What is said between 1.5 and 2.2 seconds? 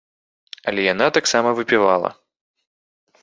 выпівала.